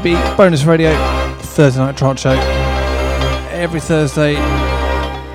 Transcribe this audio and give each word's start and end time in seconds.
KB 0.00 0.36
Bonus 0.36 0.64
Radio, 0.64 0.92
Thursday 1.38 1.78
Night 1.78 1.96
Trance 1.96 2.20
Show. 2.20 2.32
Every 3.52 3.78
Thursday, 3.78 4.34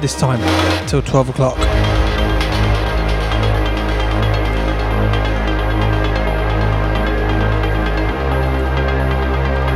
this 0.02 0.20
time, 0.20 0.42
till 0.86 1.02
12 1.02 1.30
o'clock. 1.30 1.56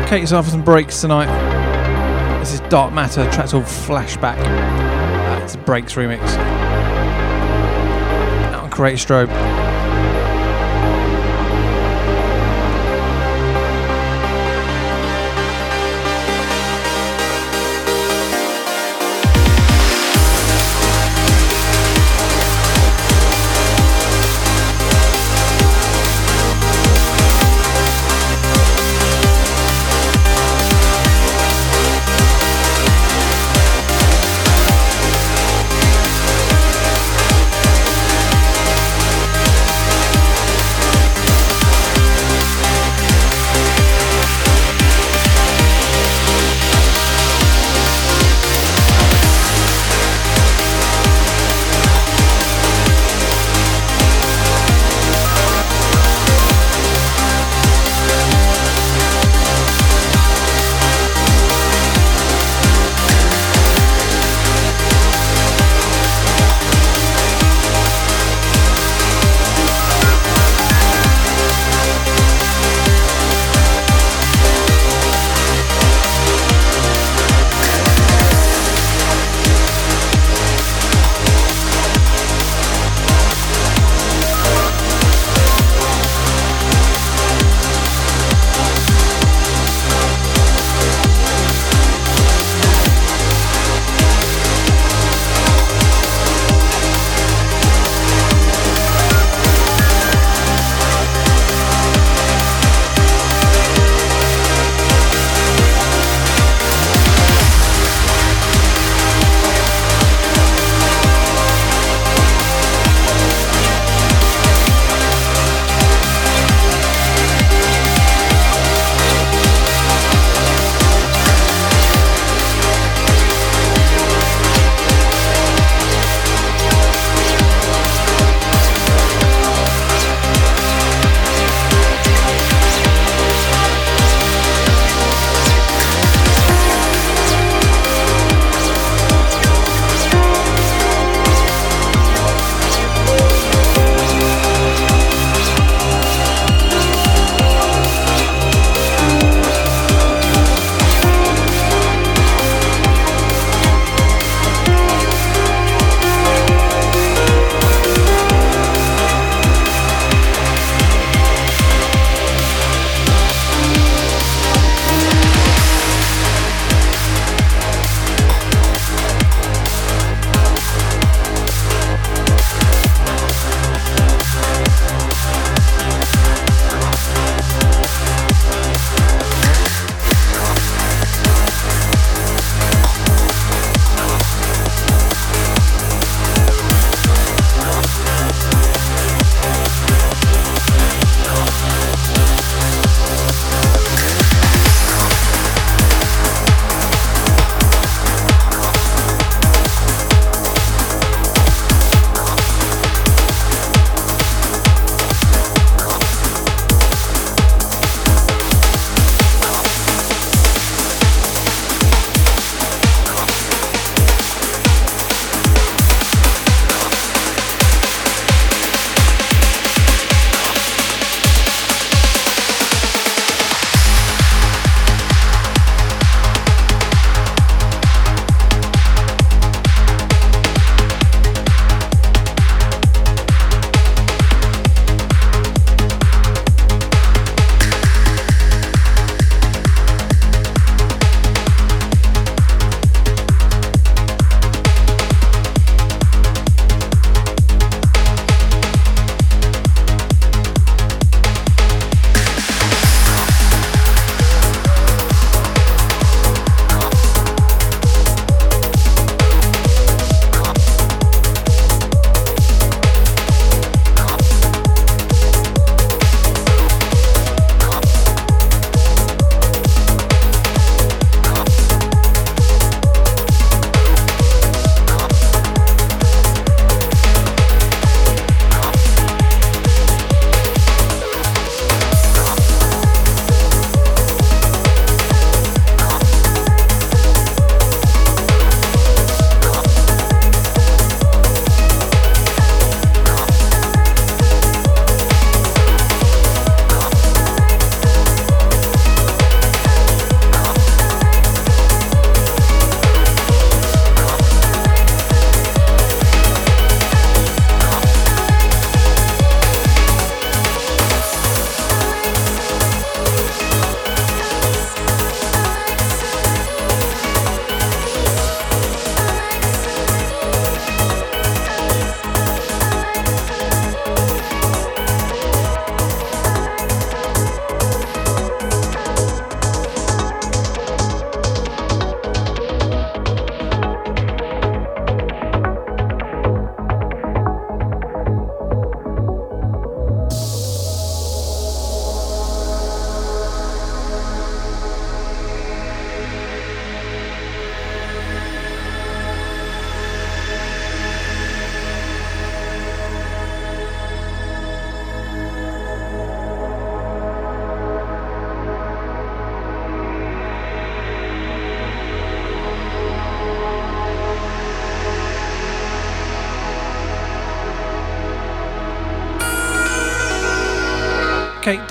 Take 0.10 0.20
yourself 0.20 0.44
for 0.48 0.52
some 0.52 0.64
breaks 0.64 1.00
tonight. 1.00 1.30
This 2.40 2.52
is 2.52 2.60
Dark 2.70 2.92
Matter, 2.92 3.24
track 3.32 3.52
called 3.52 3.64
Flashback. 3.64 4.36
That's 4.36 5.56
a 5.56 5.60
Breaks 5.60 5.94
remix. 5.94 6.20
Out 8.52 8.66
on 8.66 8.70
Create 8.70 8.98
Strobe. 8.98 9.63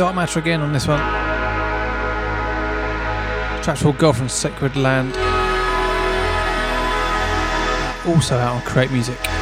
Dark 0.03 0.17
Matter 0.17 0.41
again 0.41 0.61
on 0.63 0.73
this 0.73 0.89
one. 0.89 0.99
Track's 3.63 3.83
called 3.83 4.17
from 4.17 4.29
Sacred 4.29 4.75
Land. 4.75 5.15
Also 8.05 8.37
out 8.37 8.57
on 8.57 8.63
Create 8.63 8.91
Music. 8.91 9.42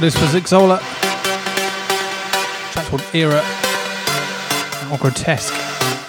For 0.00 0.06
this 0.06 0.20
was 0.20 0.30
Xola. 0.44 0.80
Track 2.72 2.86
called 2.86 3.04
Era 3.12 3.42
or 4.90 4.98
Grotesque. 4.98 5.52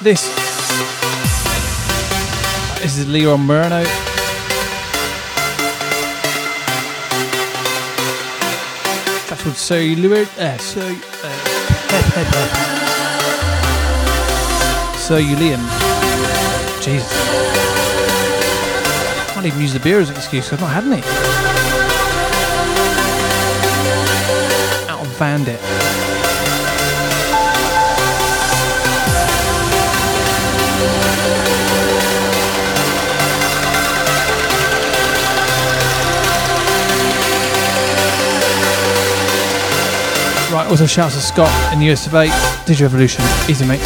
This 0.02 0.28
this 2.80 2.98
is 2.98 3.08
Leon 3.08 3.42
Moreno. 3.42 3.84
Track 9.26 9.40
called 9.40 9.58
So 9.58 9.76
Lurid. 9.76 10.30
Uh, 10.38 10.58
so 10.58 10.82
uh, 10.82 11.30
So 14.98 15.20
Julian. 15.20 15.60
Jesus. 16.82 17.12
I 19.20 19.32
can't 19.34 19.46
even 19.46 19.60
use 19.60 19.74
the 19.74 19.80
beer 19.82 20.00
as 20.00 20.10
an 20.10 20.16
excuse. 20.16 20.54
I've 20.54 20.62
not 20.62 20.72
had 20.72 20.86
any. 20.86 21.51
Of 25.22 25.28
Bandit. 25.28 25.62
Right, 40.52 40.68
also 40.68 40.88
shouts 40.88 41.14
to 41.16 41.22
Scott 41.22 41.74
in 41.74 41.80
the 41.80 41.92
US 41.92 42.08
of 42.08 42.16
A. 42.16 42.26
Digital 42.66 42.88
Evolution. 42.88 43.24
Easy, 43.48 43.66
mate. 43.66 43.80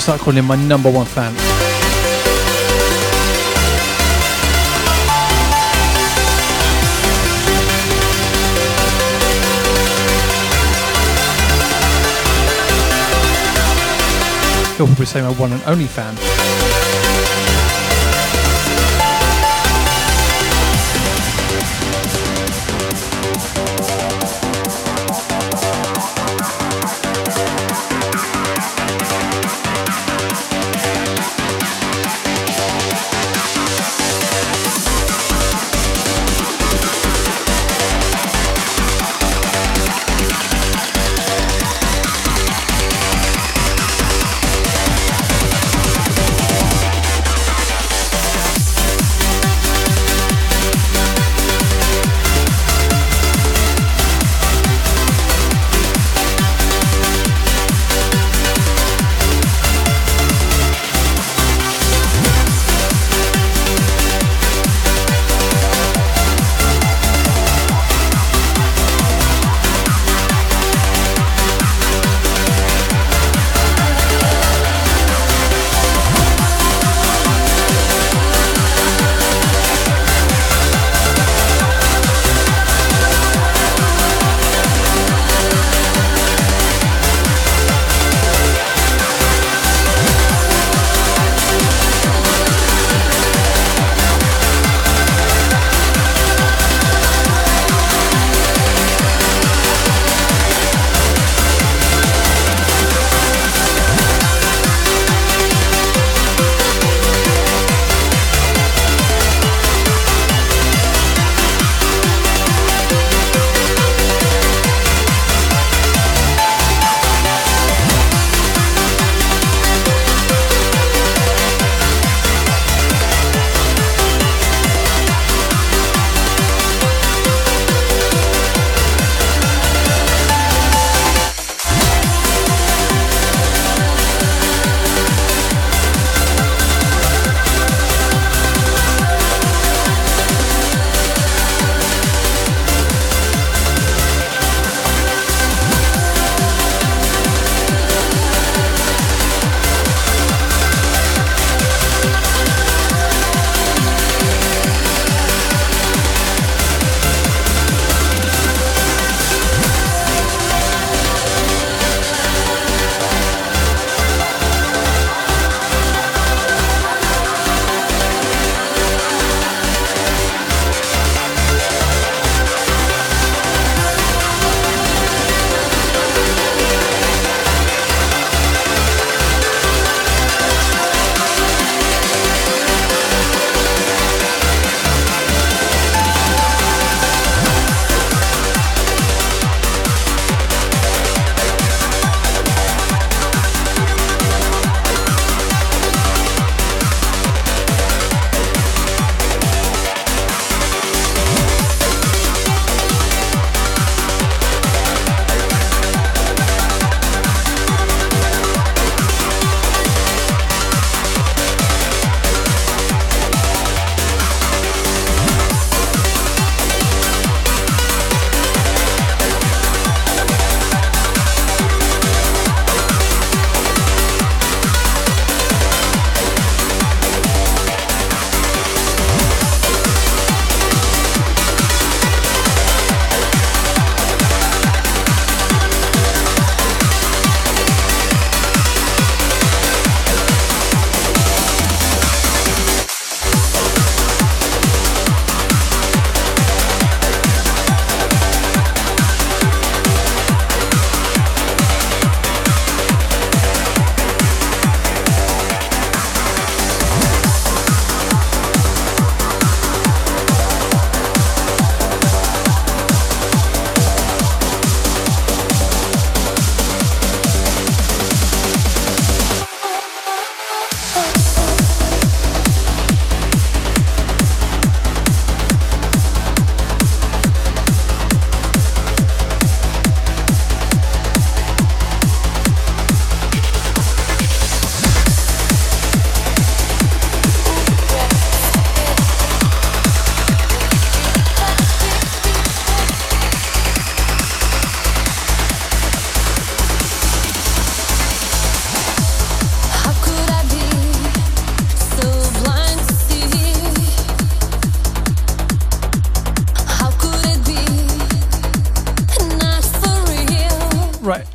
Start 0.00 0.20
calling 0.20 0.38
him 0.38 0.46
my 0.46 0.56
number 0.56 0.90
one 0.90 1.06
fan. 1.06 1.53
He'll 14.76 14.86
probably 14.86 15.06
say 15.06 15.22
my 15.22 15.32
one 15.34 15.52
and 15.52 15.62
only 15.66 15.86
fan. 15.86 16.33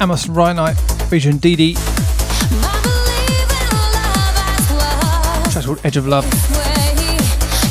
Amos 0.09 0.27
Reinite 0.27 0.75
featuring 1.07 1.37
Dee 1.37 1.75
Track 5.51 5.65
called 5.65 5.79
Edge 5.83 5.97
of 5.97 6.07
Love 6.07 6.25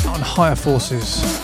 on 0.07 0.21
Higher 0.21 0.55
Forces. 0.55 1.38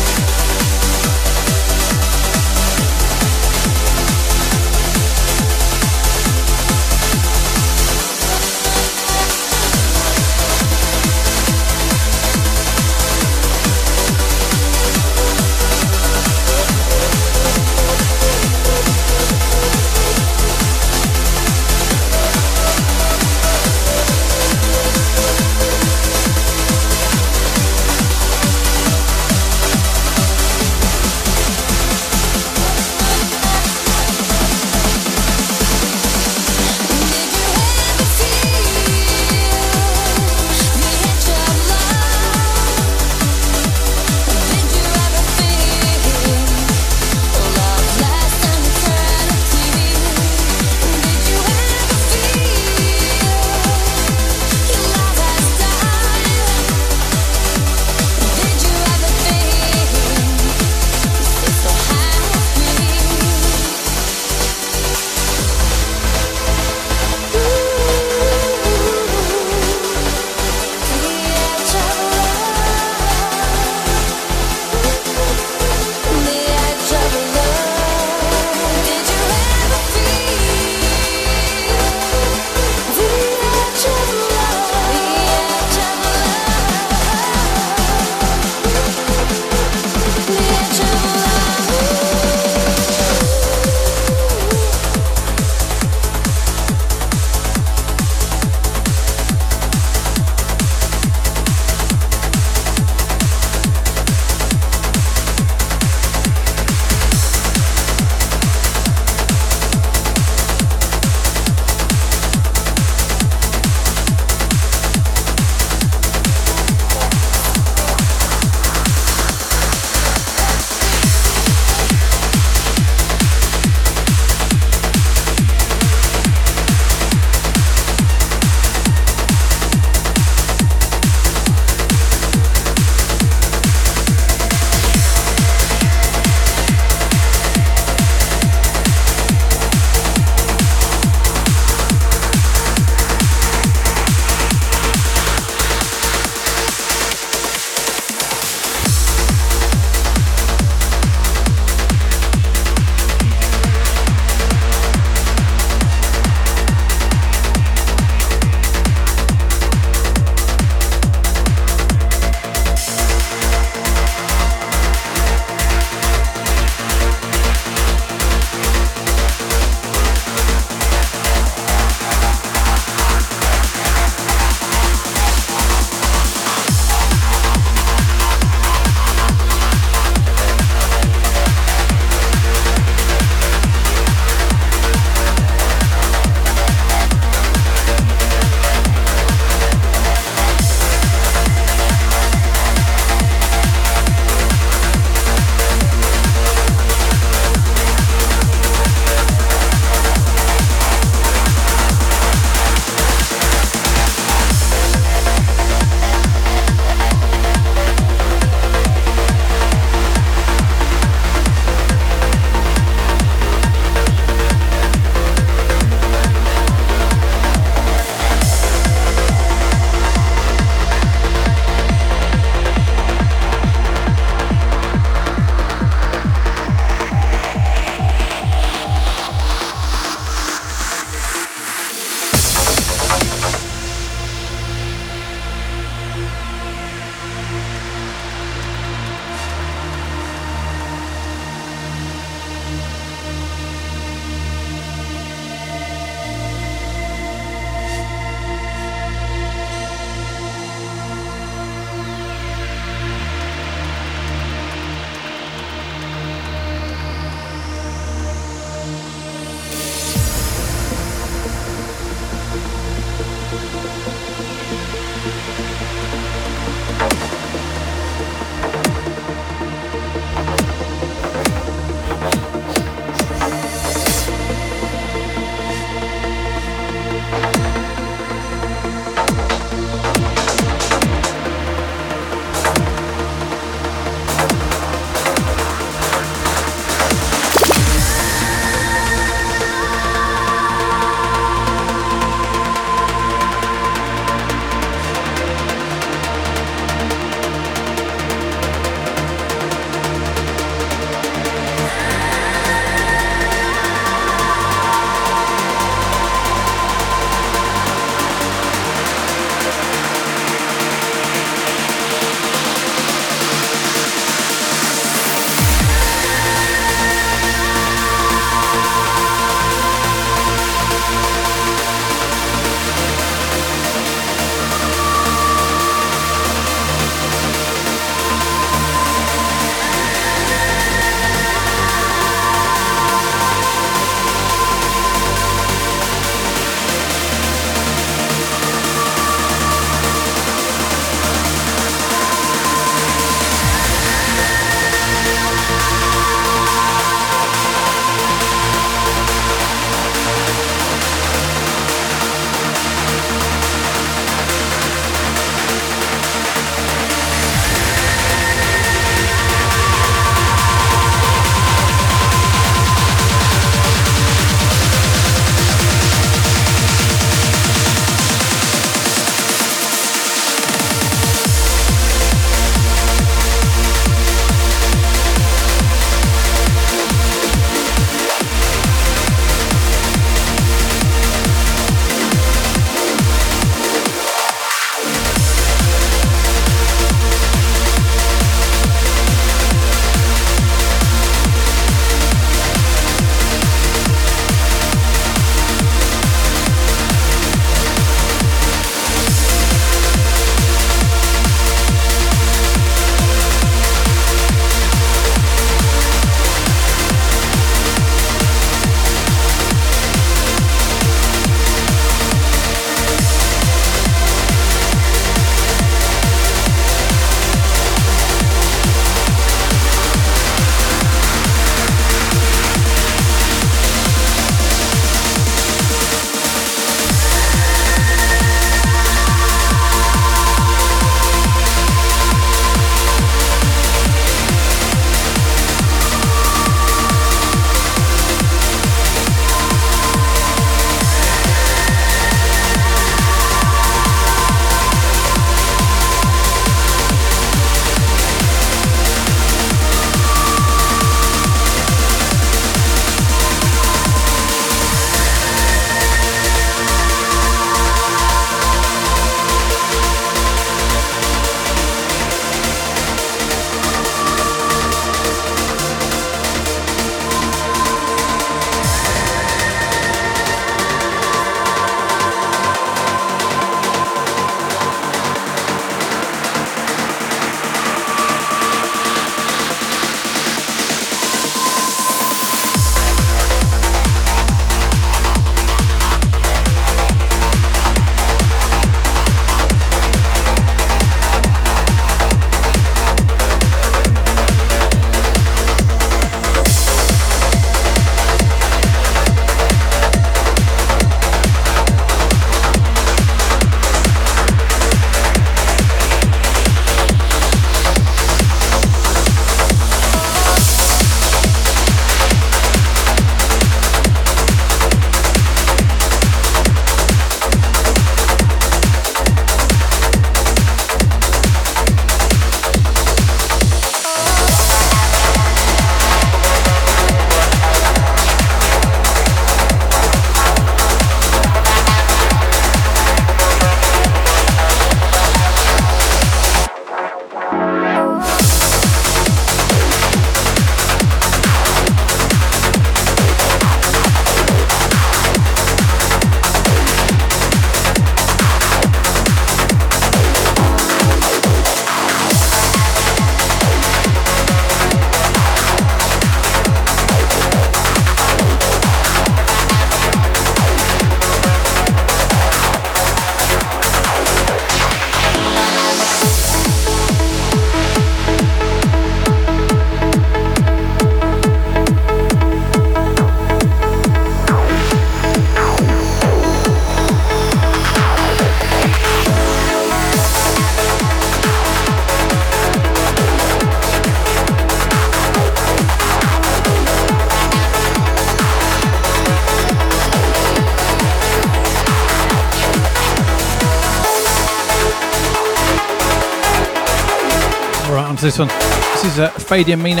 This 598.24 598.38
one. 598.38 598.48
This 598.48 599.04
is 599.04 599.18
uh, 599.18 599.30
Fadi 599.32 599.76
Mina. 599.76 600.00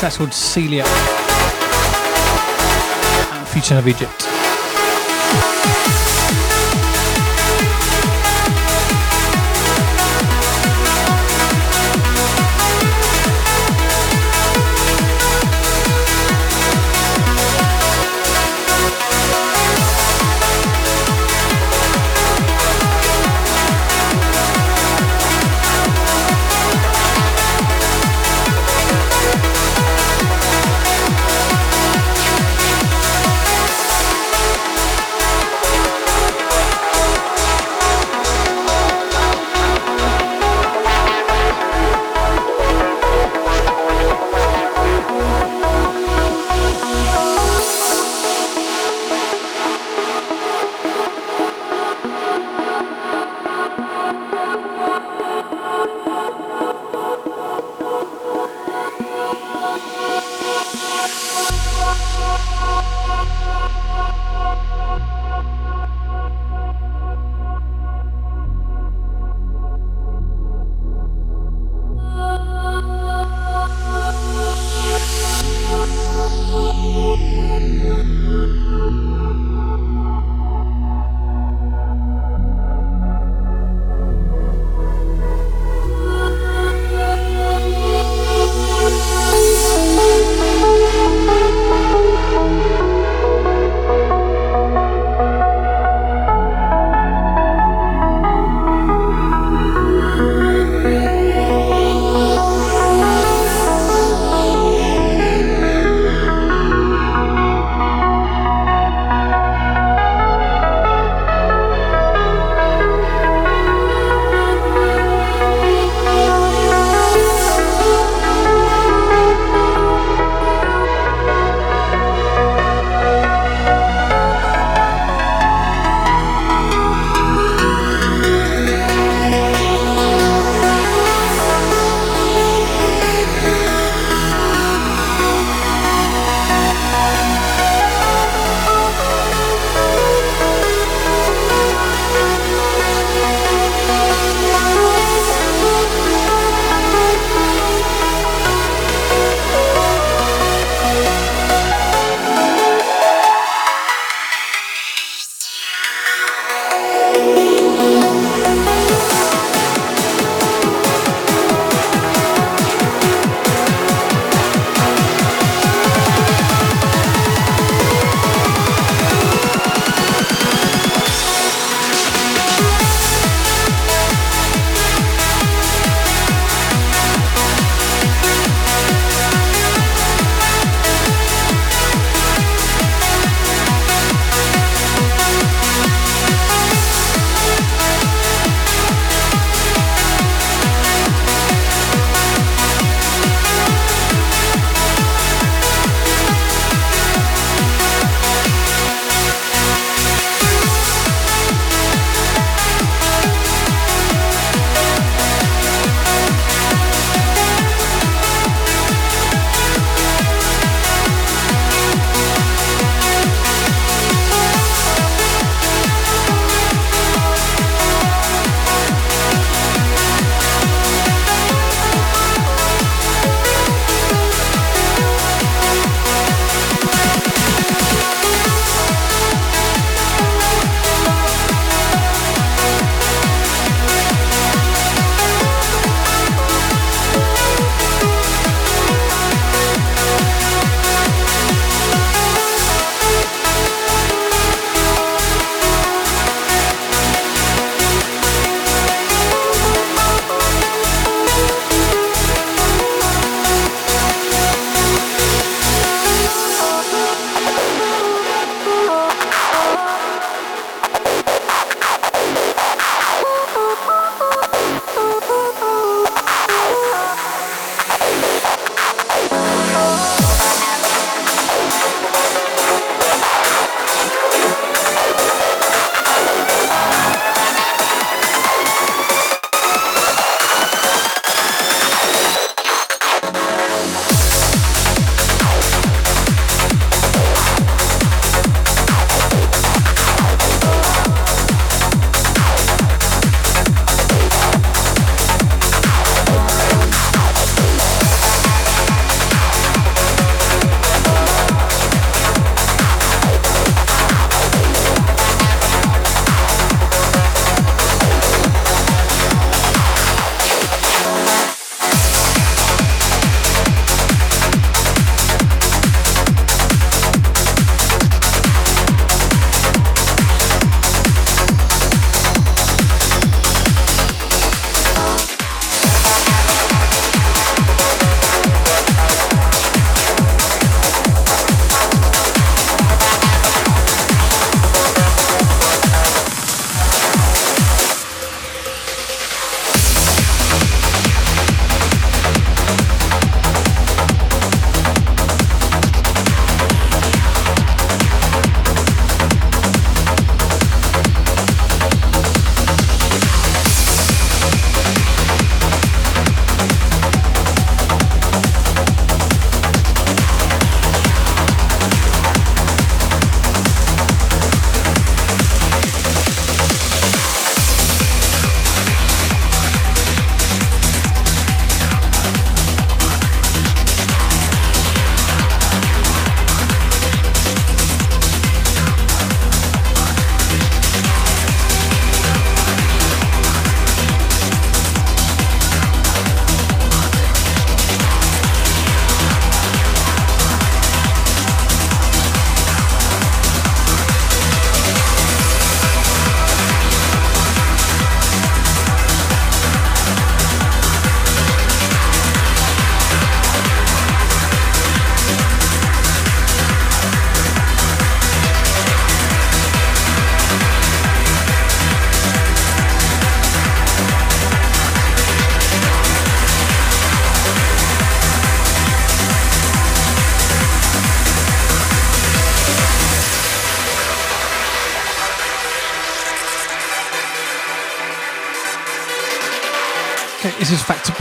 That's 0.00 0.16
called 0.16 0.32
Celia. 0.32 0.84
And 3.32 3.48
Future 3.48 3.78
of 3.78 3.88
Egypt. 3.88 4.24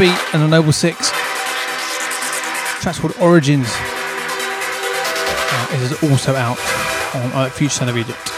Beat 0.04 0.34
and 0.34 0.44
the 0.44 0.48
Noble 0.50 0.74
Six. 0.74 1.12
Track's 2.82 3.00
called 3.00 3.16
Origins. 3.22 3.70
Uh, 5.50 5.68
this 5.78 5.94
is 5.94 6.12
also 6.12 6.36
out 6.36 6.60
on 7.16 7.32
uh, 7.32 7.50
Future 7.50 7.70
Sound 7.70 7.90
of 7.90 7.96
Egypt. 7.96 8.33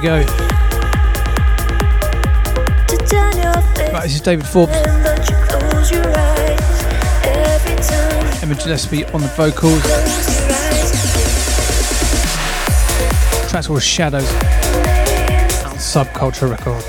we 0.00 0.06
go. 0.06 0.18
Right, 3.92 4.02
this 4.02 4.14
is 4.14 4.20
David 4.20 4.46
Forbes. 4.46 4.72
Emma 8.42 8.54
Gillespie 8.54 9.04
on 9.06 9.20
the 9.20 9.32
vocals. 9.36 9.82
Track's 13.50 13.66
called 13.66 13.82
Shadows 13.82 14.30
on 15.64 15.76
Subculture 15.76 16.50
Records. 16.50 16.87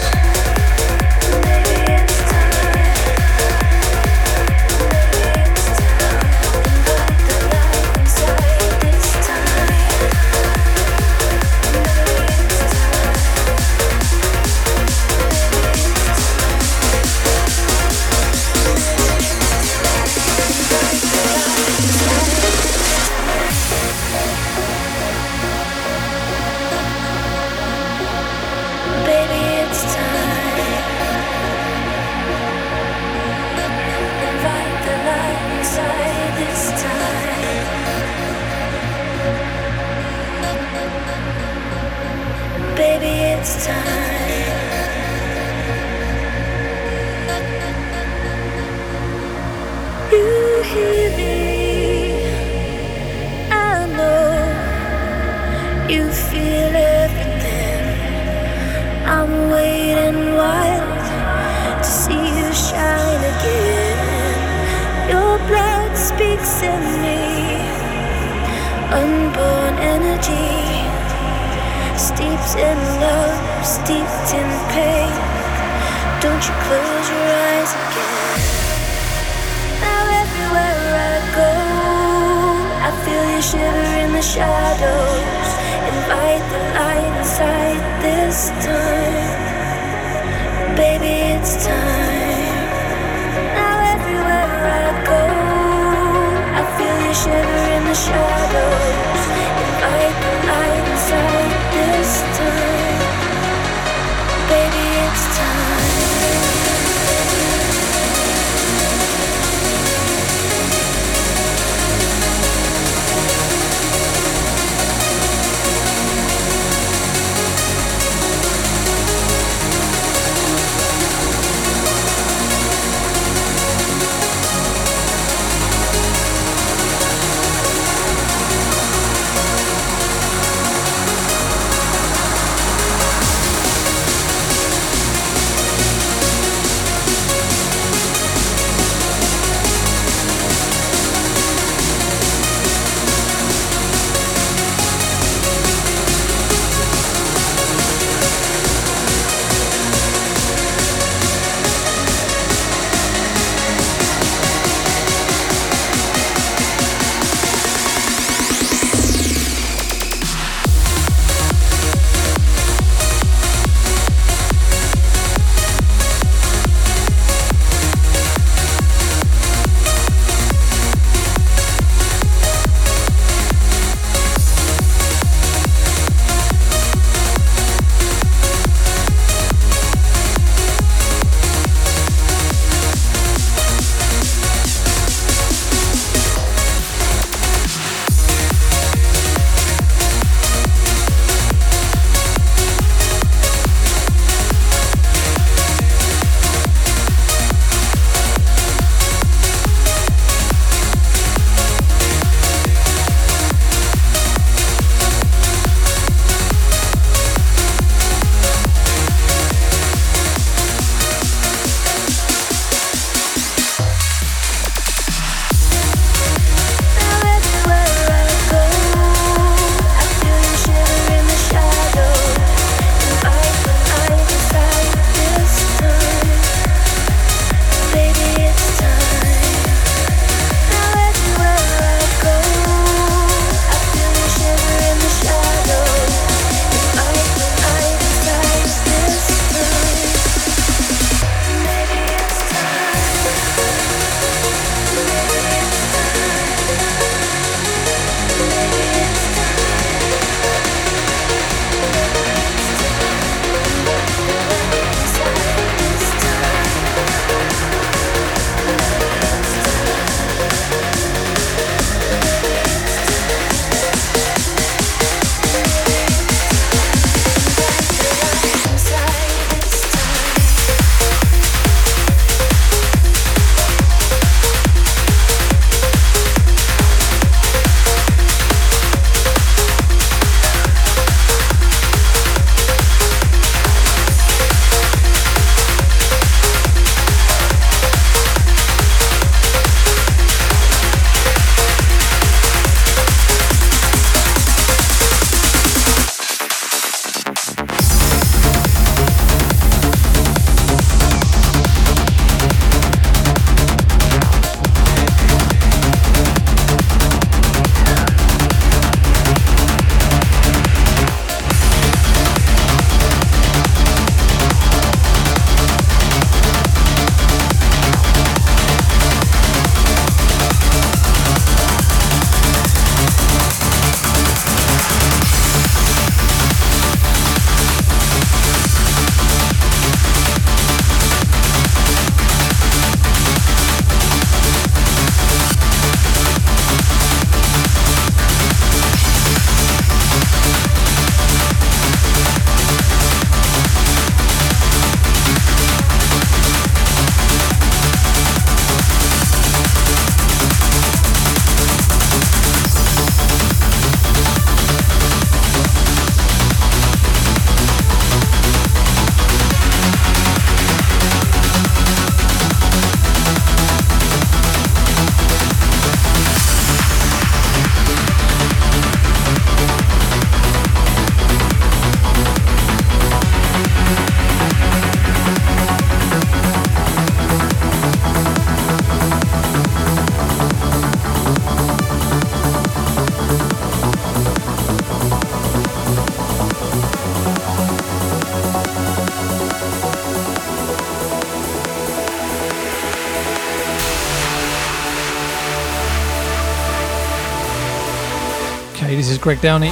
Greg 399.29 399.41
Downey. 399.41 399.69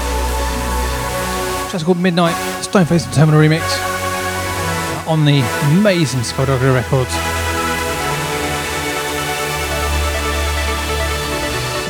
Just 1.72 1.84
called 1.84 1.98
Midnight 1.98 2.36
Stoneface 2.62 3.06
and 3.06 3.14
Terminal 3.16 3.42
Remix 3.42 3.64
uh, 3.64 5.10
on 5.10 5.26
the 5.26 5.40
amazing 5.72 6.22
Skullduggery 6.22 6.70
Records. 6.70 7.10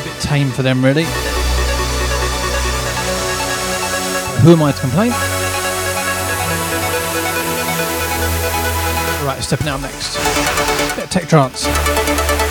A 0.00 0.02
bit 0.02 0.18
tame 0.22 0.48
for 0.48 0.62
them, 0.62 0.82
really. 0.82 1.04
Who 4.40 4.52
am 4.54 4.62
I 4.62 4.72
to 4.72 4.80
complain? 4.80 5.10
Right, 9.26 9.42
stepping 9.42 9.68
out 9.68 9.82
next. 9.82 10.16
Bit 10.96 11.04
of 11.04 11.10
tech 11.10 11.28
trance. 11.28 12.47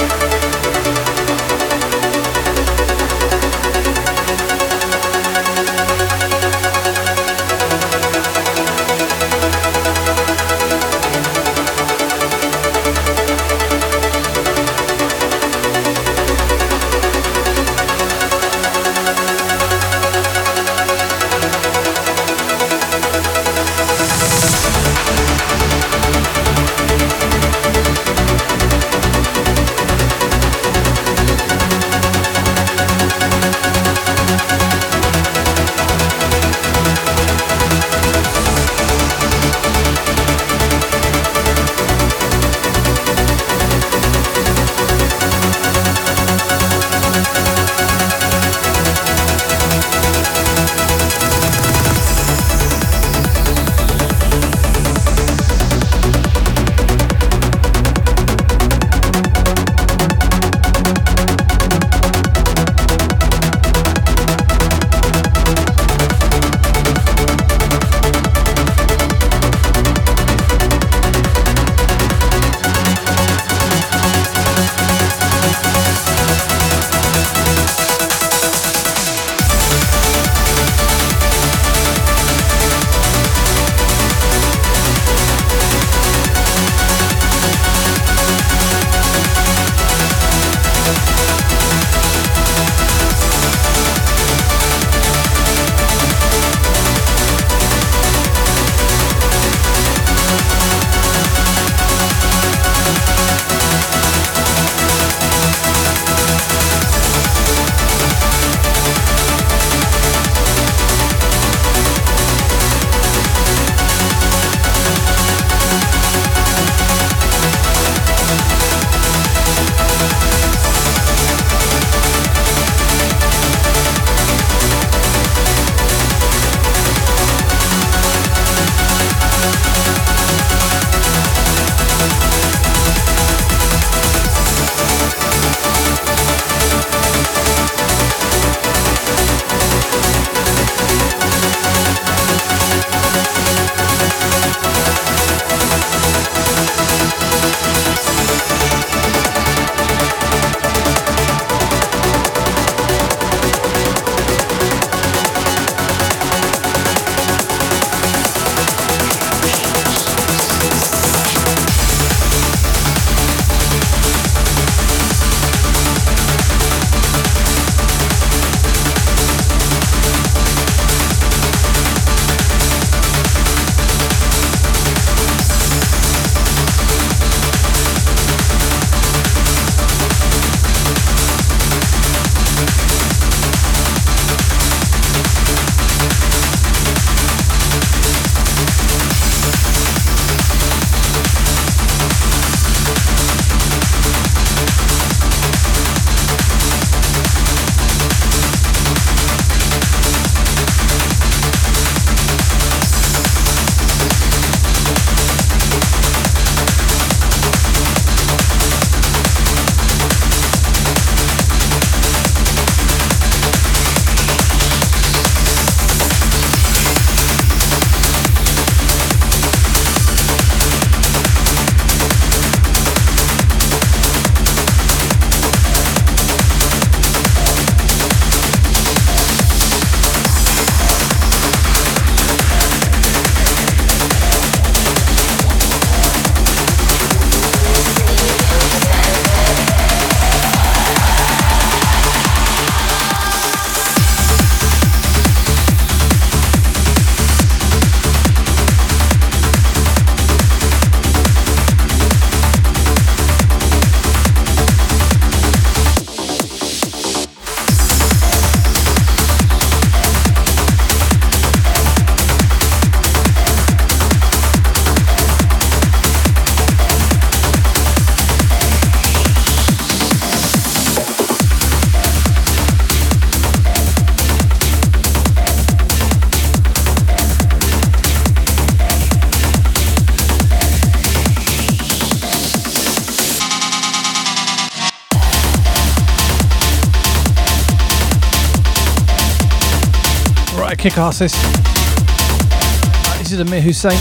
Kick 290.87 290.97
this. 291.19 291.33
Uh, 291.35 293.17
this 293.17 293.33
is 293.33 293.41
Amir 293.41 293.59
Hussain, 293.59 293.99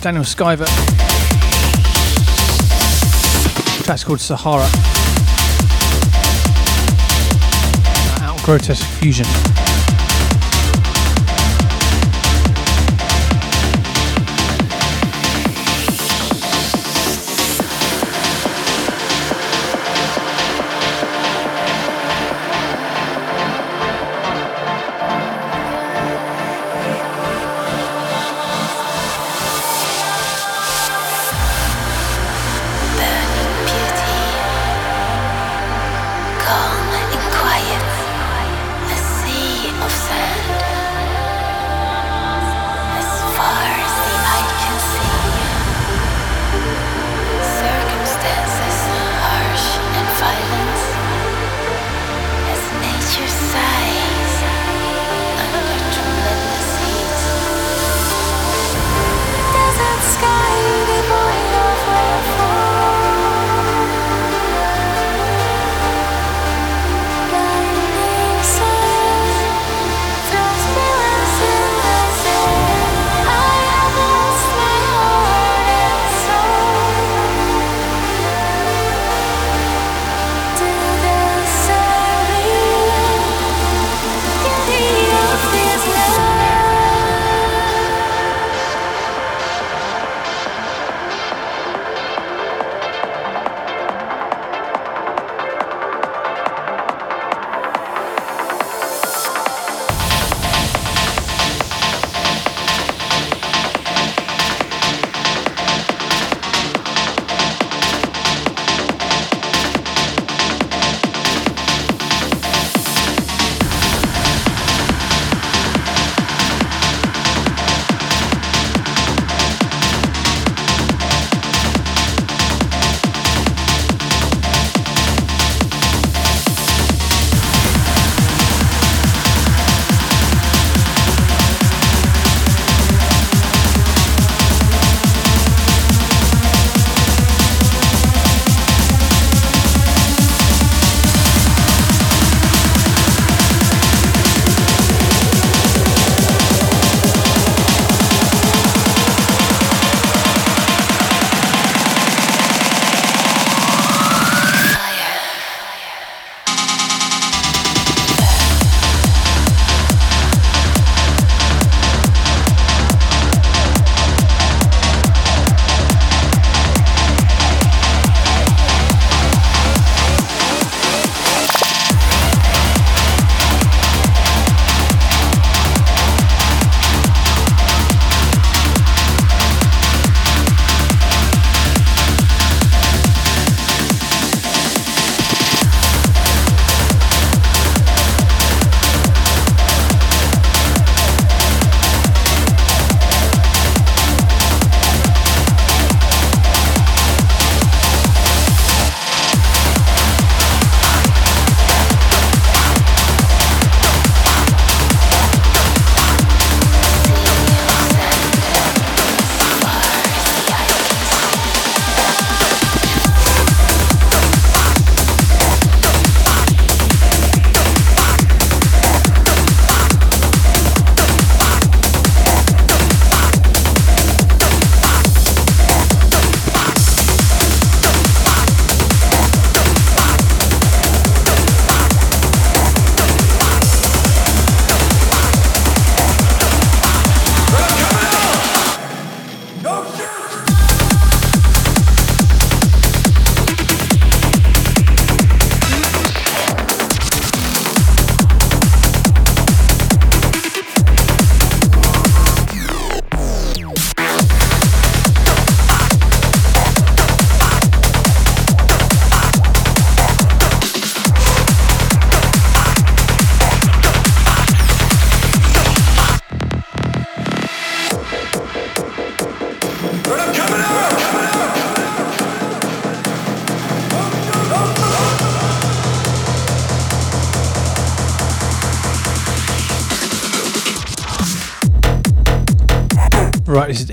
Daniel 0.00 0.24
Skyver. 0.24 0.66
Track's 3.84 4.02
called 4.02 4.18
Sahara. 4.18 4.66
Uh, 7.84 8.24
out 8.24 8.42
Grotesque 8.42 8.86
Fusion. 9.00 9.26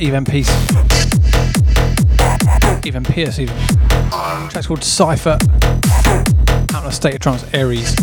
Evan 0.01 0.23
Peace. 0.23 0.49
Evan 2.87 3.03
Pierce, 3.03 3.39
even. 3.39 3.55
track's 4.49 4.67
called 4.67 4.83
Cypher. 4.83 5.37
Out 6.73 6.85
of 6.85 6.93
State 6.93 7.15
of 7.15 7.19
Trance 7.19 7.45
Aries. 7.53 7.95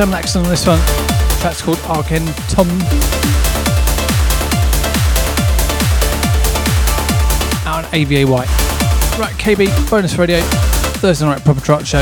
Sam 0.00 0.08
Laxton 0.08 0.42
on 0.42 0.48
this 0.48 0.66
one. 0.66 0.78
The 0.78 1.38
track's 1.42 1.60
called 1.60 1.78
Argentum. 1.80 2.68
Out 7.66 7.84
on 7.84 7.94
AVA 7.94 8.26
White. 8.26 8.48
Right, 9.18 9.34
KB, 9.36 9.90
bonus 9.90 10.16
radio, 10.16 10.40
Thursday 10.40 11.26
night 11.26 11.44
proper 11.44 11.60
truck 11.60 11.84
show. 11.84 12.00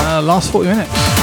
Uh, 0.00 0.20
last 0.24 0.50
40 0.50 0.70
minutes. 0.70 1.17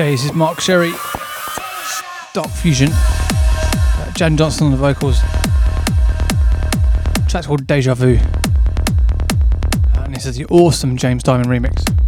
Okay, 0.00 0.12
this 0.12 0.24
is 0.24 0.32
Mark 0.32 0.62
Sherry, 0.62 0.92
Dark 2.32 2.48
Fusion, 2.48 2.88
uh, 2.90 4.10
Jan 4.16 4.34
Johnston 4.34 4.68
on 4.68 4.70
the 4.70 4.78
vocals. 4.78 5.20
The 5.20 7.26
track's 7.28 7.46
called 7.46 7.66
Deja 7.66 7.92
Vu, 7.92 8.16
and 9.96 10.14
this 10.14 10.24
is 10.24 10.36
the 10.36 10.46
awesome 10.46 10.96
James 10.96 11.22
Dymond 11.22 11.44
remix. 11.44 11.99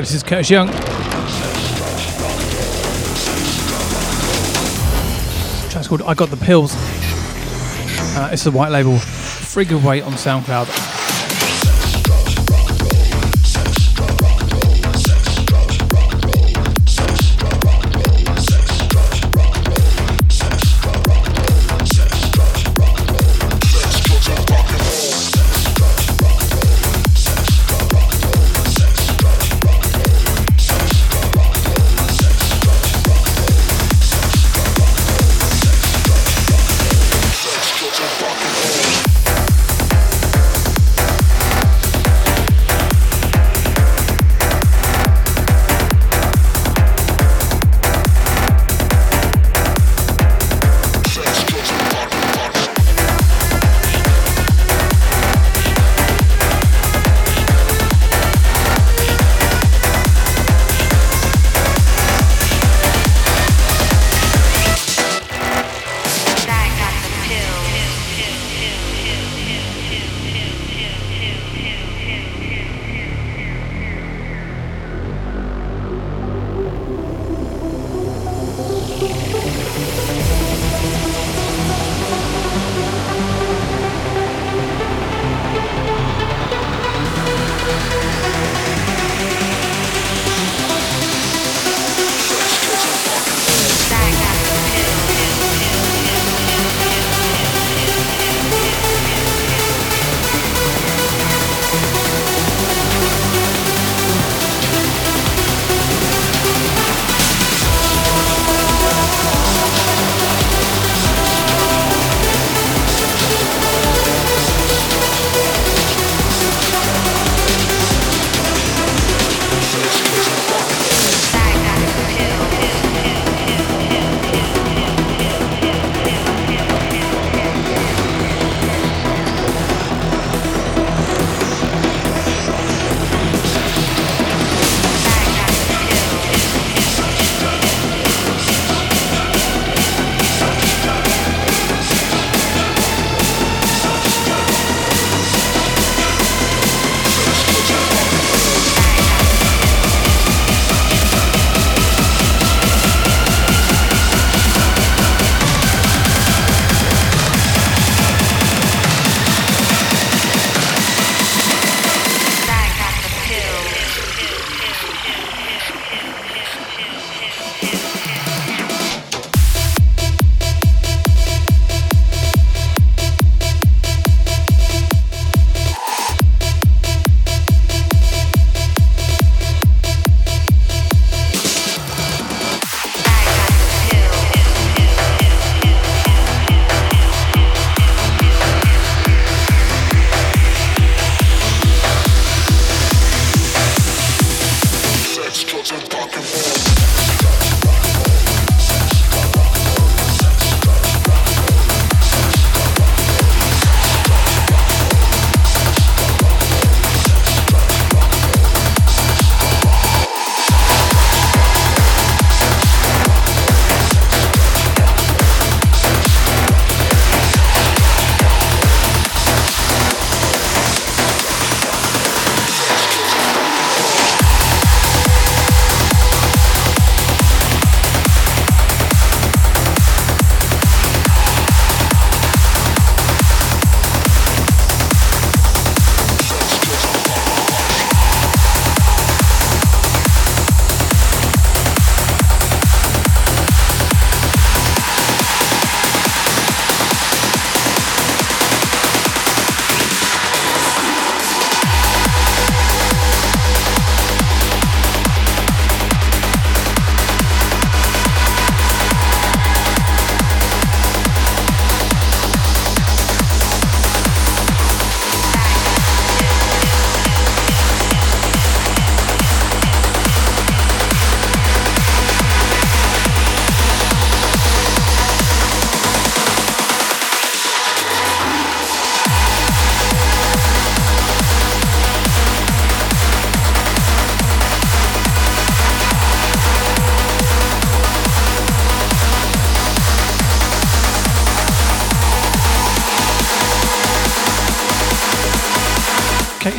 Right, 0.00 0.06
this 0.06 0.14
is 0.14 0.22
Curtis 0.22 0.48
Young. 0.48 0.68
Track's 5.68 5.88
called 5.88 6.00
I 6.00 6.14
Got 6.14 6.30
the 6.30 6.38
Pills. 6.38 6.72
Uh, 8.16 8.30
it's 8.32 8.44
the 8.44 8.50
white 8.50 8.70
label 8.70 8.96
Frigga 8.98 9.76
Weight 9.76 10.02
on 10.02 10.12
SoundCloud. 10.12 10.89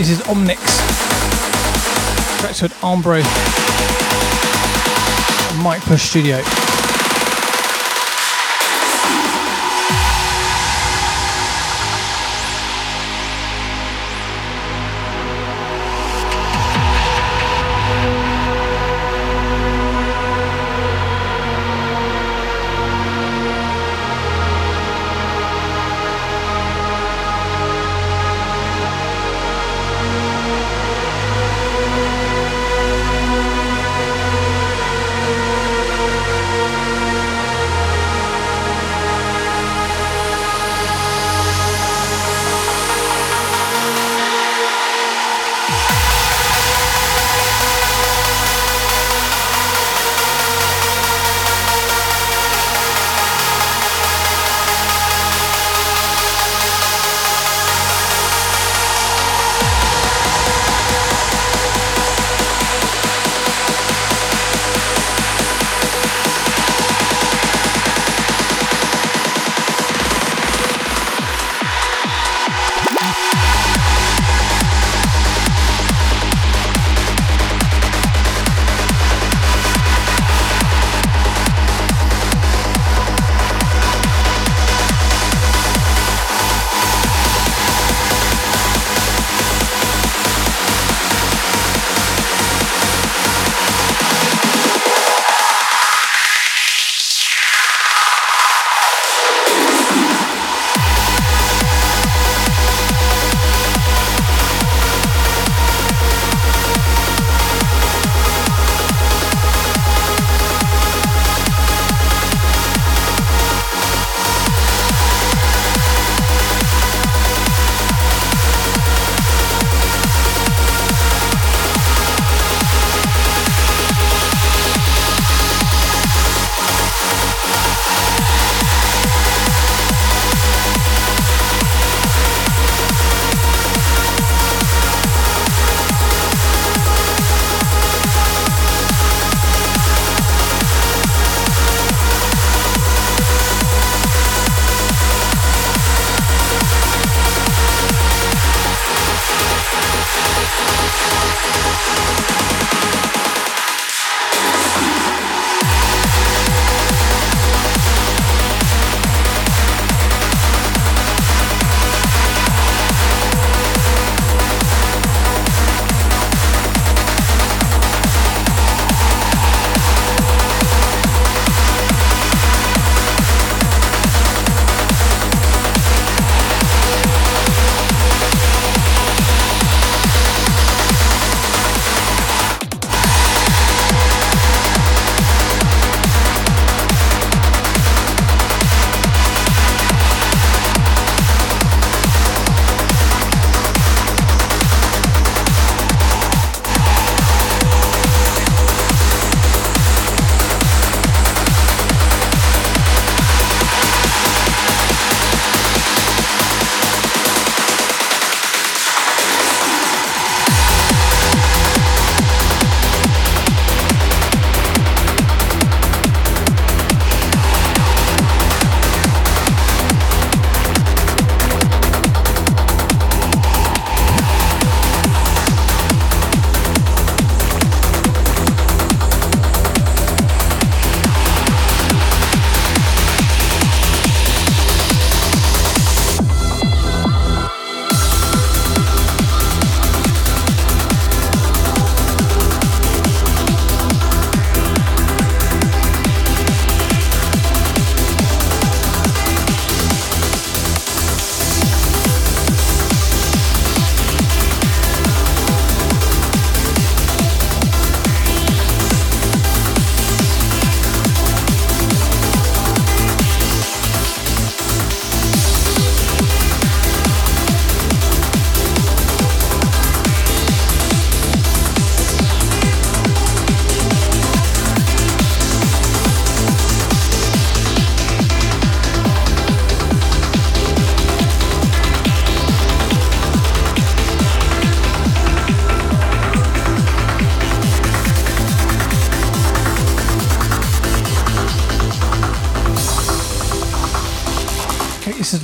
This 0.02 0.19
is 0.19 0.22
Omnix. 0.22 0.57
Track's 2.40 2.60
called 2.61 2.73
Ombre. 2.82 3.22
Mike 5.61 5.82
Push 5.84 6.10
Studio. 6.10 6.70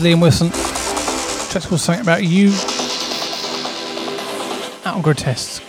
Liam 0.07 0.21
Wilson. 0.21 0.49
Track's 1.49 1.65
called 1.65 1.81
Something 1.81 2.01
About 2.01 2.23
You. 2.23 2.47
Out 4.85 4.95
on 4.95 5.01
Grotesque. 5.01 5.66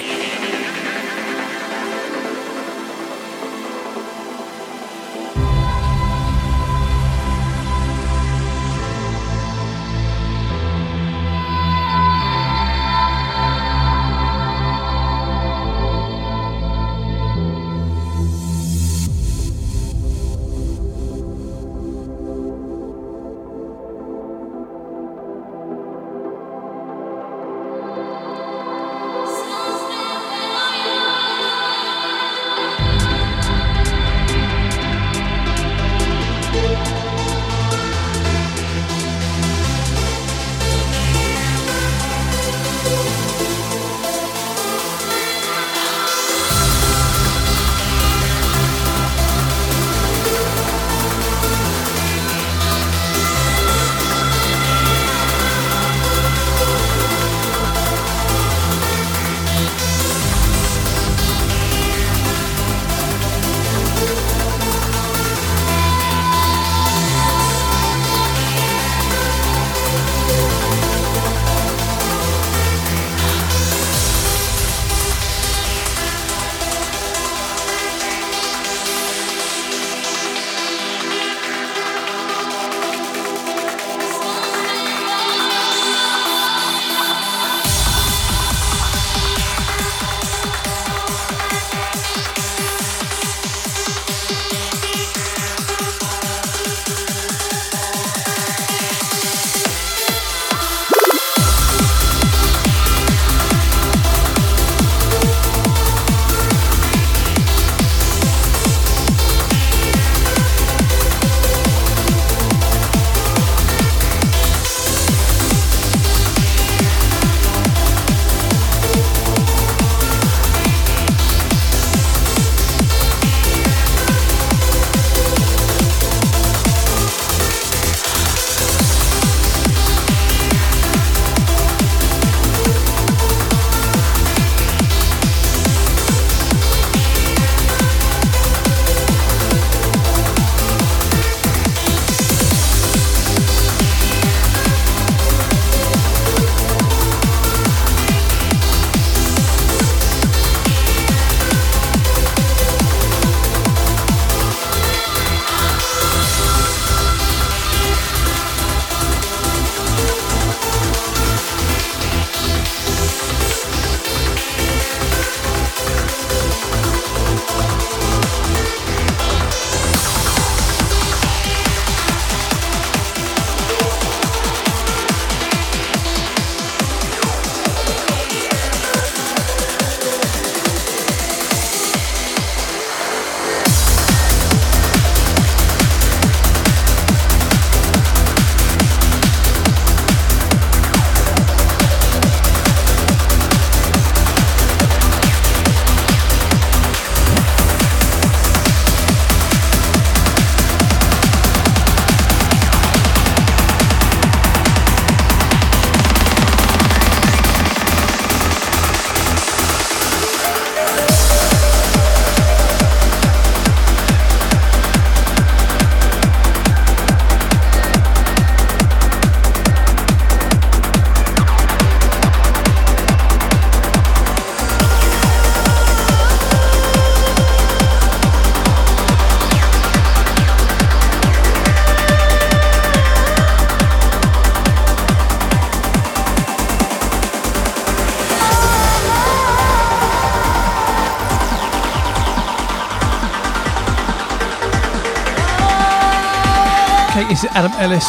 Is 247.45 247.51
Adam 247.53 247.73
Ellis. 247.73 248.07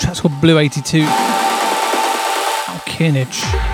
Track's 0.00 0.20
called 0.20 0.40
Blue 0.40 0.58
82. 0.58 1.02
Alkinage. 2.66 3.67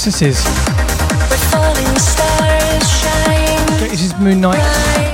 Weird 0.00 0.06
mix 0.06 0.20
this 0.20 0.22
is. 0.22 0.44
Where 1.28 1.38
falling 1.50 1.98
stars 1.98 2.88
shine. 3.00 3.88
This 3.88 4.02
is 4.02 4.14
Moon 4.18 4.40
Knight 4.40 4.60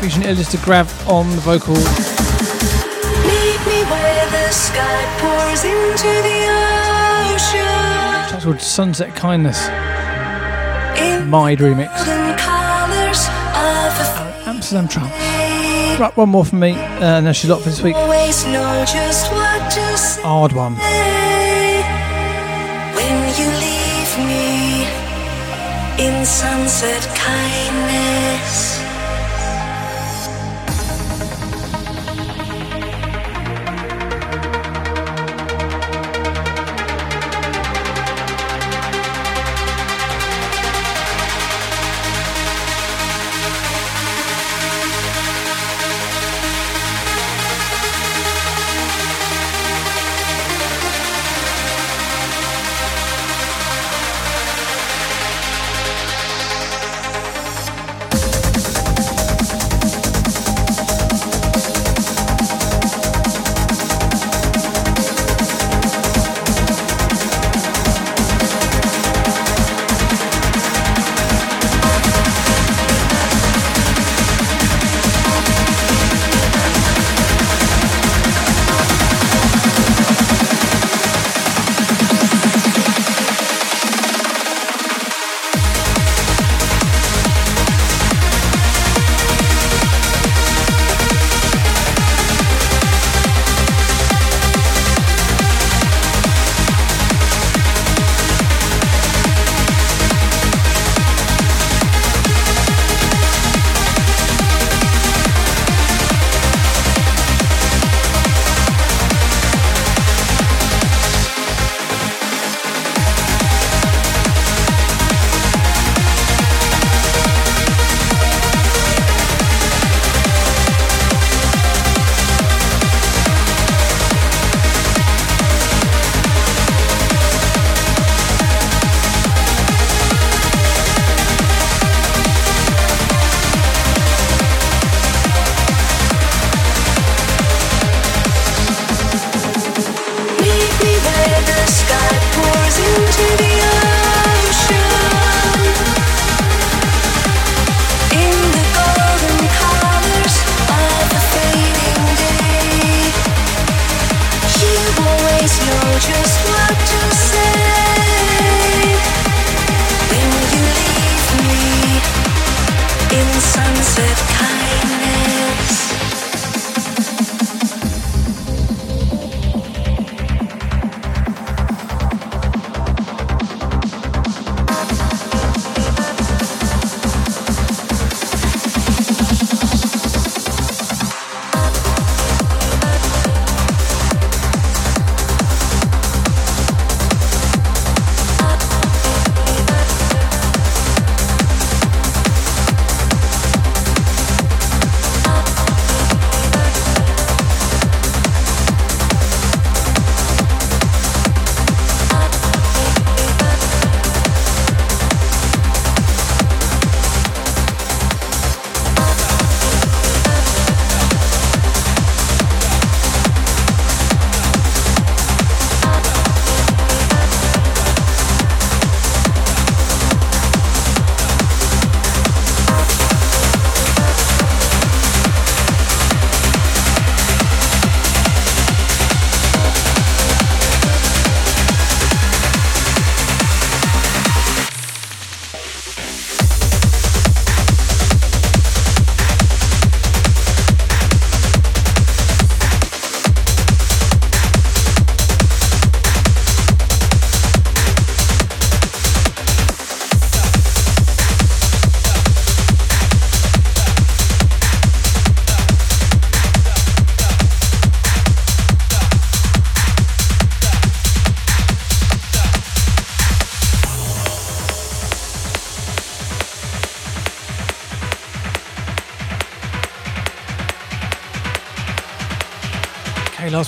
featuring 0.01 0.27
Elista 0.27 0.63
Grav 0.65 1.09
on 1.09 1.29
the 1.31 1.41
vocal. 1.41 1.75
Meet 1.75 1.83
me 3.67 3.85
where 3.91 4.31
the 4.31 4.51
sky 4.53 5.05
pours 5.19 5.65
into 5.65 6.09
the 6.23 6.49
ocean. 7.35 8.41
Called 8.41 8.61
Sunset 8.61 9.15
Kindness. 9.15 9.69
In 10.99 11.29
Mide 11.29 11.59
remix. 11.59 11.91
colors 12.39 13.27
of 13.55 13.99
a 14.01 14.05
Amsterdam 14.47 14.89
Trance. 14.89 15.13
Right, 15.99 16.17
one 16.17 16.29
more 16.29 16.45
from 16.45 16.61
me, 16.61 16.73
uh, 16.73 17.19
and 17.19 17.27
that's 17.27 17.43
your 17.43 17.55
lot 17.55 17.63
for 17.63 17.71
this 17.71 17.83
week. 17.83 17.97
always 17.97 18.45
know 18.47 18.85
just 18.87 19.33
what 19.33 19.71
to 19.73 19.97
say. 19.97 20.23
Hard 20.23 20.53
one. 20.53 20.77
Sunset 26.27 27.07
kindness. 27.15 27.65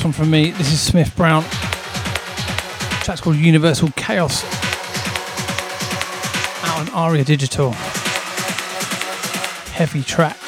One 0.08 0.12
from 0.14 0.30
me. 0.30 0.50
This 0.52 0.72
is 0.72 0.80
Smith 0.80 1.14
Brown. 1.16 1.42
Track's 3.02 3.20
called 3.20 3.36
Universal 3.36 3.90
Chaos. 3.94 4.42
Out 6.64 6.80
on 6.80 6.88
Aria 6.94 7.24
Digital. 7.24 7.72
Heavy 9.72 10.02
track. 10.02 10.38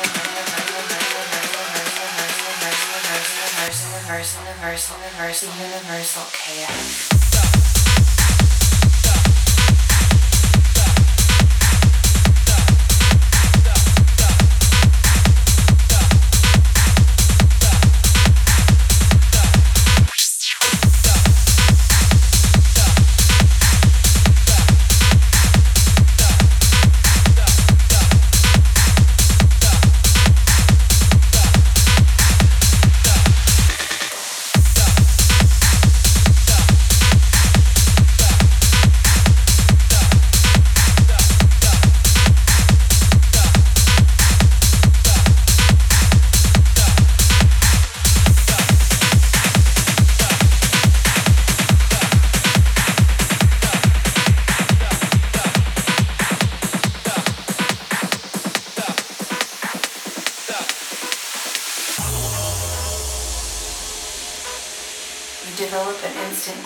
Universal, 4.01 4.45
universal, 4.47 4.97
universal, 4.97 5.53
universal 5.59 6.25
chaos. 6.33 7.10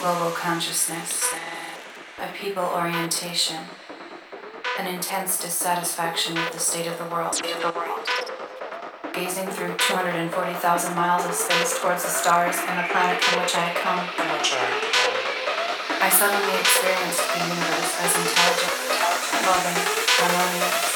Global 0.04 0.32
consciousness, 0.32 1.32
a 2.20 2.30
people 2.36 2.62
orientation, 2.62 3.56
an 4.78 4.86
intense 4.86 5.40
dissatisfaction 5.40 6.34
with 6.34 6.52
the 6.52 6.58
state 6.58 6.86
of 6.86 6.98
the 6.98 7.04
world. 7.06 7.40
Gazing 9.14 9.48
through 9.48 9.74
240,000 9.78 10.94
miles 10.94 11.24
of 11.24 11.32
space 11.32 11.80
towards 11.80 12.02
the 12.02 12.10
stars 12.10 12.54
and 12.68 12.84
the 12.84 12.92
planet 12.92 13.24
from 13.24 13.40
which 13.40 13.56
I 13.56 13.60
had 13.60 13.76
come, 13.76 14.00
I 16.02 16.10
suddenly 16.10 16.60
experienced 16.60 17.24
the 17.32 17.40
universe 17.40 17.96
as 18.04 18.12
intelligent, 18.20 18.76
loving, 19.48 19.80
harmonious. 20.20 20.93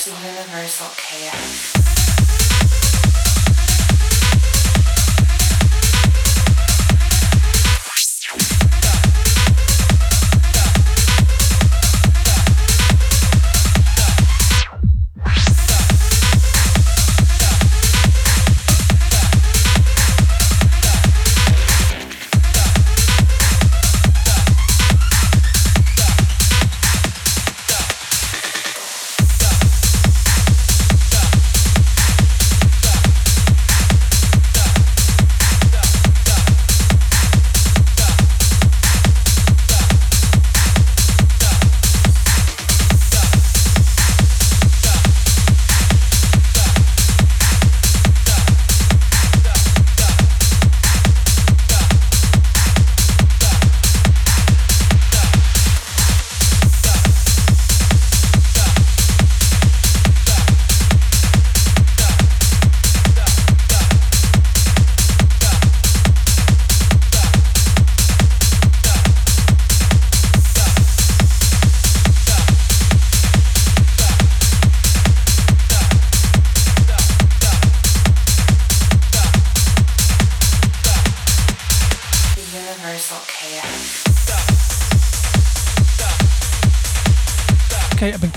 Universal, 0.00 0.16
universal, 0.32 0.88
chaos. 0.96 1.79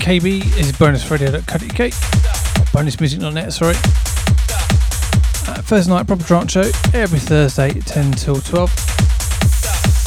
KB. 0.04 0.42
Is 0.58 0.70
bonusradio.co.uk. 0.72 1.90
Bonusmusic.net, 2.74 3.52
sorry. 3.54 3.74
Uh, 5.48 5.62
first 5.62 5.88
night 5.88 6.06
proper 6.06 6.22
trance 6.22 6.52
show 6.52 6.70
every 6.92 7.18
Thursday, 7.18 7.72
10 7.72 8.12
till 8.12 8.38
12. 8.38 8.70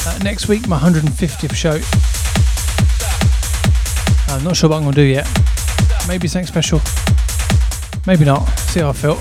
Uh, 0.06 0.18
next 0.22 0.46
week, 0.46 0.68
my 0.68 0.78
150th 0.78 1.52
show. 1.52 1.80
I'm 4.32 4.44
not 4.44 4.56
sure 4.56 4.70
what 4.70 4.76
I'm 4.76 4.82
going 4.84 4.94
to 4.94 5.00
do 5.00 5.02
yet. 5.02 5.26
Maybe 6.06 6.28
something 6.28 6.46
special. 6.46 6.80
Maybe 8.06 8.24
not. 8.24 8.46
See 8.70 8.78
how 8.78 8.90
I 8.90 8.92
feel. 8.92 9.16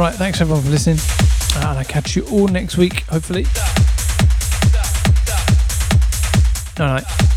Right, 0.00 0.14
thanks 0.14 0.40
everyone 0.40 0.62
for 0.62 0.70
listening. 0.70 0.98
Uh, 1.56 1.70
and 1.70 1.78
I'll 1.80 1.84
catch 1.84 2.14
you 2.14 2.22
all 2.26 2.46
next 2.46 2.76
week, 2.76 3.00
hopefully. 3.06 3.46
All 6.80 6.86
right. 6.86 7.29